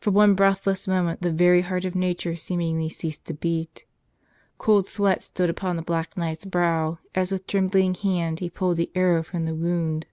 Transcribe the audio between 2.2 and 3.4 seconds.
seemingly ceased to